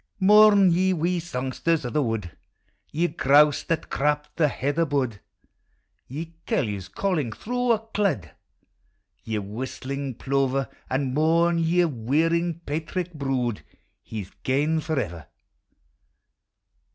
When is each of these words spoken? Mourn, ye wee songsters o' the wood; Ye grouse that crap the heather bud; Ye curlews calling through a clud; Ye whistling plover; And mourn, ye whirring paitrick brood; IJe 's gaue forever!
Mourn, 0.19 0.71
ye 0.71 0.93
wee 0.93 1.19
songsters 1.19 1.85
o' 1.85 1.91
the 1.91 2.01
wood; 2.01 2.35
Ye 2.91 3.07
grouse 3.07 3.61
that 3.65 3.91
crap 3.91 4.35
the 4.35 4.47
heather 4.47 4.83
bud; 4.83 5.19
Ye 6.07 6.33
curlews 6.47 6.87
calling 6.87 7.31
through 7.31 7.73
a 7.73 7.77
clud; 7.77 8.31
Ye 9.23 9.37
whistling 9.37 10.15
plover; 10.15 10.69
And 10.89 11.13
mourn, 11.13 11.59
ye 11.59 11.85
whirring 11.85 12.61
paitrick 12.65 13.13
brood; 13.13 13.61
IJe 14.11 14.25
's 14.25 14.29
gaue 14.43 14.81
forever! 14.81 15.27